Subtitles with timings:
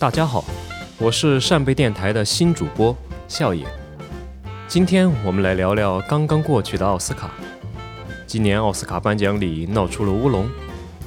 [0.00, 0.42] 大家好，
[0.96, 2.96] 我是扇贝电台的新主播
[3.28, 3.66] 笑野。
[4.66, 7.30] 今天我们来聊聊刚刚过去的奥斯卡。
[8.26, 10.48] 今年奥斯卡颁奖礼闹出了乌龙，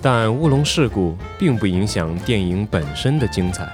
[0.00, 3.70] 但乌龙事故并不影响电影本身的精彩。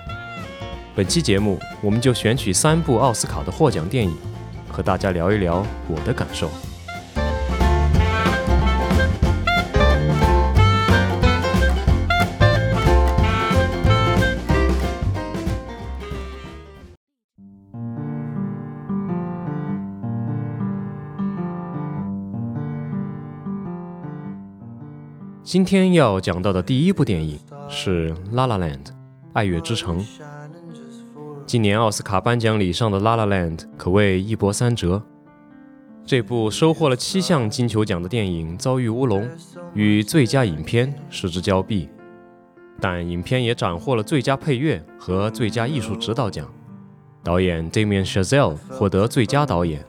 [0.97, 4.13] 本期节目，我们就选取三部奥斯卡的获奖电影，
[4.69, 6.51] 和大家聊一聊我的感受。
[25.45, 28.85] 今天要讲到的第一部电影是《La La Land》，
[29.35, 30.03] 爱乐之城。
[31.45, 35.03] 今年奥斯卡颁奖礼上的《La La Land》可谓一波三折。
[36.07, 39.29] 这部收获了七项金球奖的电影遭遇乌龙，
[39.75, 41.91] 与最佳影片失之交臂。
[42.81, 46.51] 但影片也斩获了最佳配乐和最佳艺术指导奖。
[47.23, 49.85] 导演 Damien Chazelle 获得最佳导演，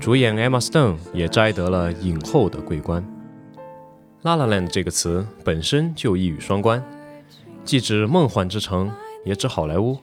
[0.00, 3.06] 主演 Emma Stone 也摘得了影后的桂冠。
[4.26, 6.82] La La Land 这个词本身就一语双关，
[7.64, 8.92] 既指梦幻之城，
[9.24, 9.96] 也指好莱坞。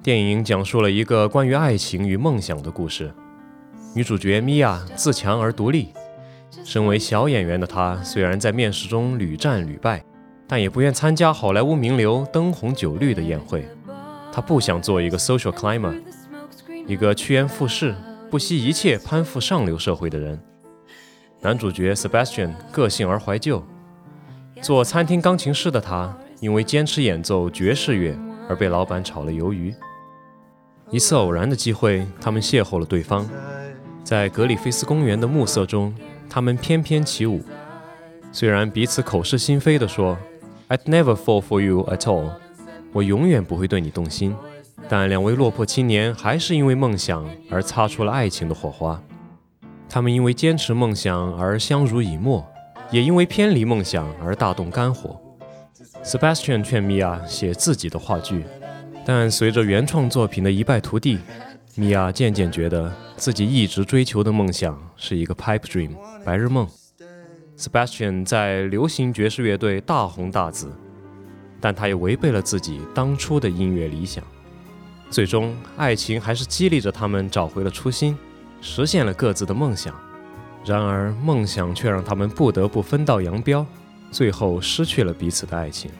[0.00, 3.12] 电影讲述了一个关于爱情与梦想的故事。
[3.96, 5.88] 女主角米娅自强而独立，
[6.62, 10.04] 身为小演员的她，虽然在面试中屡战屡败，
[10.46, 13.66] 但也不愿参加好莱坞名流灯红酒绿的宴会。
[14.30, 16.00] 她不想做一个 social climber，
[16.86, 17.92] 一个趋炎附势、
[18.30, 20.40] 不惜一切攀附上流社会的人。
[21.44, 23.60] 男主角 Sebastian 个性而怀旧，
[24.60, 28.16] 做餐厅钢琴师的他，因为坚持演奏爵士乐
[28.48, 29.74] 而被老板炒了鱿鱼。
[30.92, 33.28] 一次偶然的机会，他们邂逅了对方，
[34.04, 35.92] 在格里菲斯公园的暮色中，
[36.30, 37.42] 他们翩翩起舞。
[38.30, 40.16] 虽然彼此口是心非地说
[40.68, 42.30] "I'd never fall for you at all"，
[42.92, 44.32] 我永远不会对你动心，
[44.88, 49.02] 但两位落魄青年还是因为梦想而擦出了爱情的火花。
[49.94, 52.42] 他们因为坚持梦想而相濡以沫，
[52.90, 55.20] 也因为偏离梦想而大动肝火。
[56.02, 58.42] Sebastian 劝米娅写自己的话剧，
[59.04, 61.18] 但随着原创作品的一败涂地，
[61.74, 65.90] 米娅渐渐觉得自己一直追求的梦想是一个 pipe dream
[66.24, 66.66] 白日梦。
[67.58, 70.72] Sebastian 在流行爵士乐队大红大紫，
[71.60, 74.24] 但他也违背了自己当初的音乐理想。
[75.10, 78.16] 最终，爱情还是激励着他们找回了初心。
[78.62, 79.92] 实现了各自的梦想，
[80.64, 83.66] 然而梦想却让他们不得不分道扬镳，
[84.12, 85.90] 最后失去了彼此的爱情。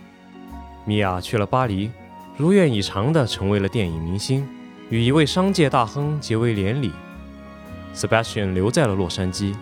[0.84, 1.90] 米娅去了巴黎，
[2.36, 4.48] 如愿以偿地成为了电影明星，
[4.90, 6.92] 与一位商界大亨结为连理。
[7.94, 9.54] Sebastian 留在了洛杉矶，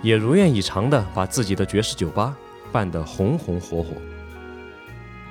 [0.00, 2.36] 也如愿以偿地把自己的爵士酒吧
[2.70, 3.90] 办得红红火火。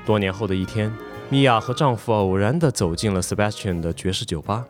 [0.06, 0.94] 多年后的一天，
[1.30, 4.66] 米娅和丈夫偶然地走进了 Sebastian 的爵士酒吧。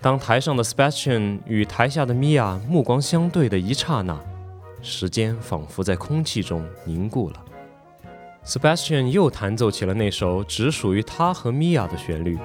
[0.00, 4.18] 当台上的 Sebastian 与台下的 Mia 目光相对的一刹那，
[4.82, 7.42] 时间仿佛在空气中凝固了。
[8.44, 12.38] Sebastian 又弹奏起了那首只属于他和 Mia 的旋律，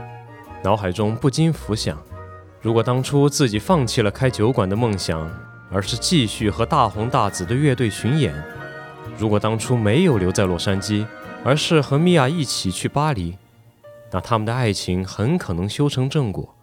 [0.63, 2.01] 脑海中不禁浮想：
[2.61, 5.29] 如果当初自己放弃了开酒馆的梦想，
[5.69, 8.33] 而是继续和大红大紫的乐队巡演；
[9.17, 11.05] 如果当初没有留在洛杉矶，
[11.43, 13.37] 而是和 Mia 一起去巴黎，
[14.11, 16.55] 那他们的爱情很可能修成正果。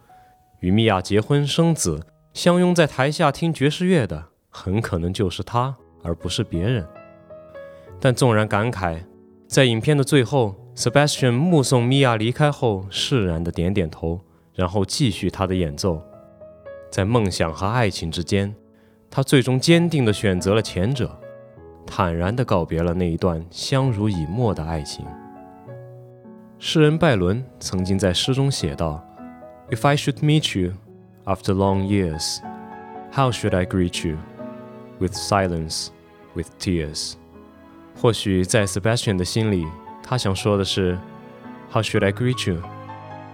[0.60, 2.00] 与米娅结婚生子，
[2.32, 6.84] 相拥在台下听爵士乐的，很可能就是他，而不是别人。
[8.00, 9.04] 但纵然感慨，
[9.46, 14.20] 在影片的最后，Sebastian 目送米娅离开后，释然的点点头，
[14.52, 16.02] 然后继续他的演奏。
[16.90, 18.54] 在梦想和爱情之间，
[19.08, 21.20] 他最终坚定地选择了前者，
[21.86, 25.06] 坦然地告别了那一段相濡以沫的爱情。
[26.58, 29.04] 诗人拜伦曾经在诗中写道。
[29.69, 30.73] If I should meet you
[31.25, 32.39] after long years,
[33.11, 34.17] how should I greet you?
[34.99, 35.87] With silence,
[36.35, 37.13] with tears.
[37.99, 39.65] 或许在 Sebastian 的心里，
[40.03, 40.97] 他想说的是，
[41.71, 42.61] How should I greet you?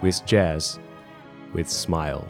[0.01, 0.75] With jazz,
[1.53, 2.21] with smile.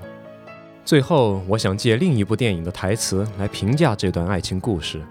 [0.83, 5.01] 最后，我想借另一部电影的台词来评价这段爱情故事：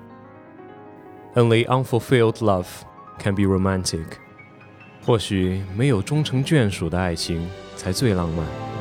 [1.34, 2.66] Only unfulfilled love
[3.18, 4.06] can be romantic.
[5.04, 8.71] 或许没有终成眷属的爱情才最浪漫。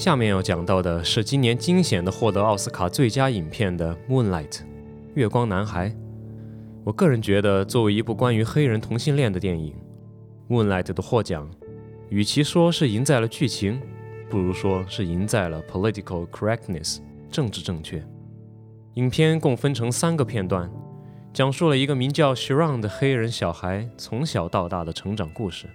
[0.00, 4.48] 下面要讲到的是今年惊险的获得奥斯卡最佳影片的《Moonlight》
[5.12, 5.94] 月光男孩。
[6.84, 9.74] 我个人觉得，作为一部关于黑人同性恋的电影，
[10.50, 11.50] 《Moonlight》的获奖，
[12.08, 13.78] 与其说是赢在了剧情，
[14.30, 17.00] 不如说是赢在了 political correctness
[17.30, 18.02] 政治正确。
[18.94, 20.72] 影片共分成三个片段，
[21.30, 25.66] 讲述了一个名叫 Sharon 的黑人小孩从小到大的成长故事。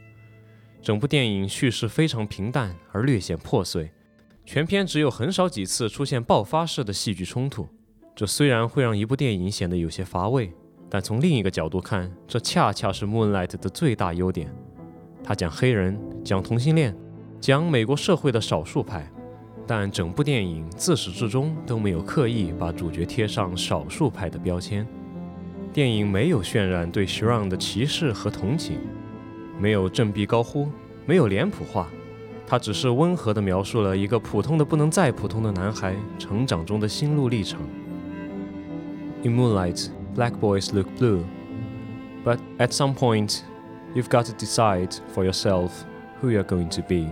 [0.81, 3.91] 整部电影叙事非常平淡而略显破碎。
[4.45, 7.67] 全片只有很少几次出现爆发式的戏剧冲突，
[8.15, 10.53] 这虽然会让一部电影显得有些乏味，
[10.87, 14.53] 但从另一个角度看，这恰恰是《Moonlight》的最大优点。
[15.23, 16.95] 它讲黑人，讲同性恋，
[17.41, 19.11] 讲美国社会的少数派，
[19.65, 24.87] 但整部电影自始至终都没有刻意把主角贴上少数派的标签。
[25.73, 28.77] 电影没有渲染对 Sharon 的歧视和同情，
[29.59, 30.69] 没有振臂高呼，
[31.07, 31.89] 没有脸谱化。
[32.47, 37.59] 他只是温和地描述了一个普通的不能再普通的男孩成长中的心路历程。
[39.23, 41.23] In moonlight, black boys look blue,
[42.23, 43.39] but at some point,
[43.95, 45.71] you've got to decide for yourself
[46.21, 47.07] who you're going to be.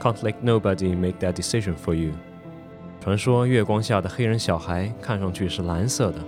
[0.00, 2.12] Can't let nobody make that decision for you.
[3.00, 6.18] 传说月光下的黑人小孩看上去是蓝色的，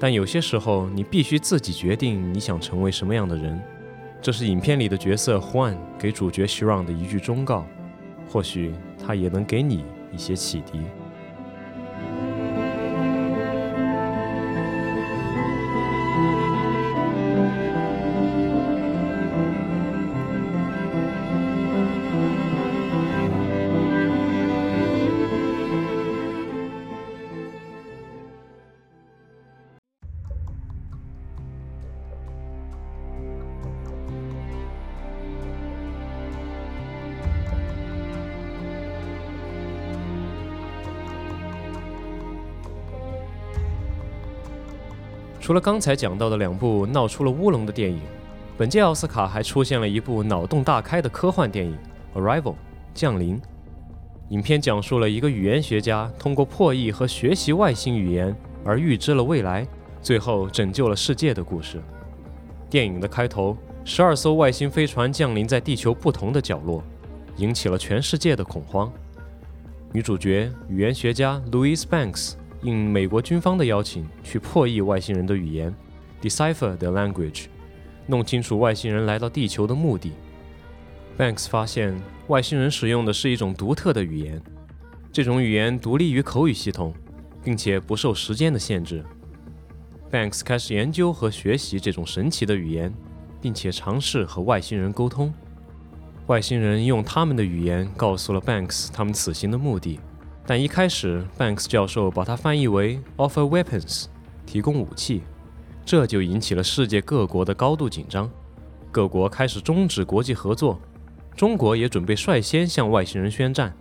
[0.00, 3.62] 但有些时候你必须自己决定你想成为什么样的人。
[4.22, 7.66] 这是影片里的角色 Juan 给主角 Sharon 的一句忠告，
[8.30, 10.80] 或许他也能给你一些启迪。
[45.42, 48.00] 除了刚才讲到的两部闹出了乌龙的电影，
[48.56, 51.76] 本届奥斯卡还出现了一部脑洞大开的科幻电影
[52.16, 52.52] 《Arrival》
[52.94, 53.42] 降临。
[54.28, 58.32] 影片讲述了一个语言学家通过破译和学习外星语言
[58.64, 59.66] 而预知了未来，
[60.00, 61.82] 最后拯救了世界的故事。
[62.70, 66.84] 电影的开头，十二艘外星飞船降临在地球不同的角落，
[67.38, 68.92] 引起了全世界的恐慌。
[69.92, 72.34] 女主角语言学家 Louise Banks。
[72.62, 75.74] 应美国军方的邀请，去破译外星人的语言
[76.20, 77.46] ，decipher the language，
[78.06, 80.12] 弄清楚外星人来到地球的目的。
[81.18, 81.94] Banks 发现
[82.28, 84.40] 外星人使用的是一种独特的语言，
[85.12, 86.94] 这种语言独立于口语系统，
[87.44, 89.04] 并且不受时间的限制。
[90.10, 92.92] Banks 开始研究和学习这种神奇的语言，
[93.40, 95.32] 并且尝试和外星人沟通。
[96.28, 99.98] 外星人用他们的语言告诉了 Banks 他们此行的目的。
[100.44, 104.06] 但一开始，Banks 教授把它翻译为 “offer weapons”，
[104.44, 105.22] 提供武器，
[105.84, 108.28] 这就引起了世界各国的高度紧张。
[108.90, 110.80] 各国开始终止国际合作，
[111.36, 113.72] 中国也准备率先向外星人宣战。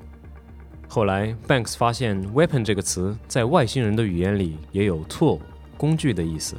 [0.87, 5.39] 后来，Banks 发现 “weapon” 这个词在外星人的语言里也有 “tool”
[5.77, 6.55] 工具的意思，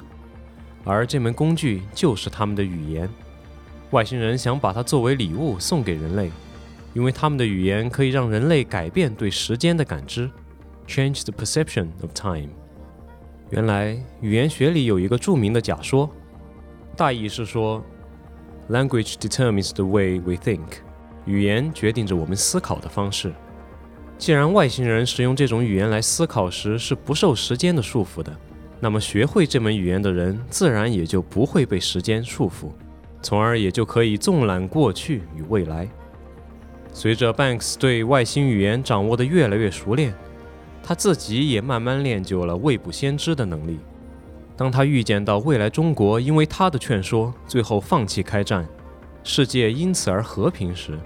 [0.84, 3.08] 而这门工具就是他们的语言。
[3.92, 6.30] 外星人想把它作为礼物送给人类。
[6.94, 10.30] 因为他们的语言可以让人类改变对时间的感知
[10.86, 12.48] ，change the perception of time。
[13.50, 16.08] 原来语言学里有一个著名的假说，
[16.96, 17.82] 大意是说
[18.70, 20.60] ，language determines the way we think。
[21.24, 23.32] 语言决定着我们思考的方式。
[24.18, 28.36] 既然外星人使用这种语言来思考时是不受时间的束缚的，
[28.80, 32.70] 那么学会这门语言的人自然也就不会被时间束缚，
[33.22, 35.88] 从而也就可以纵览过去与未来。
[36.92, 40.14] 随着 Banks 对外星语言掌握的越来越熟练，
[40.82, 43.80] 他自己也慢慢练就了未卜先知的能力。
[44.56, 48.68] 当他预见到未来中国因为他的劝说最后放弃开战，
[49.24, 50.98] 世界因此而和平时，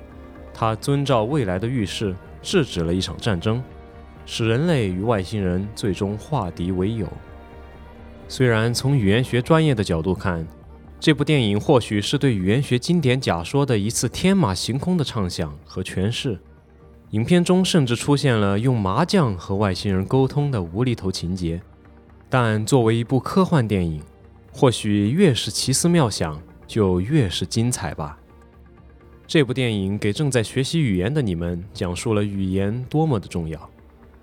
[0.52, 3.62] 他遵照未来的预示制止了一场战争，
[4.26, 7.06] 使人类与外星人最终化敌为友。
[8.28, 10.44] 虽然从语言学专业的角度看，
[10.98, 16.38] 这部电影或许是对语言学经典假说的一次天马行空的畅想和诠释。
[17.10, 21.60] 影片中甚至出现了用麻将和外星人沟通的无厘头情节。
[22.28, 24.02] 但作为一部科幻电影，
[24.52, 28.18] 或许越是奇思妙想，就越是精彩吧。
[29.28, 33.70] 这部电影给正在学习语言的你们讲述了语言多么的重要。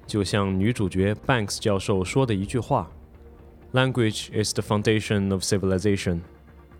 [0.06, 2.92] 就像女主角 Banks 教授说的一句话
[3.72, 6.20] ：“Language is the foundation of civilization.”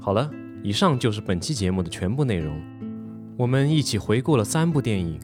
[0.00, 0.30] 好了，
[0.62, 2.58] 以上就是本期节目的全部内容。
[3.36, 5.20] 我们一起回顾了三部电影：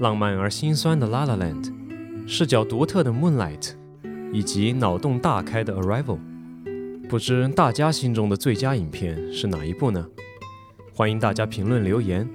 [0.00, 1.64] 浪漫而心酸的《La La Land》，
[2.26, 3.60] 视角独特的《Moonlight》，
[4.32, 6.18] 以及脑洞大开的《Arrival》。
[7.08, 10.06] 不知大家心中的最佳影片是哪一部呢？
[10.94, 12.28] 欢迎大家评论留言。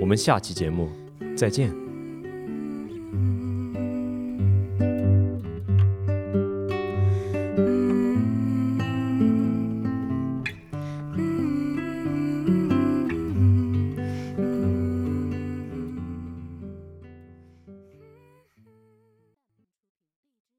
[0.00, 0.90] 我们下期节目
[1.36, 1.87] 再见。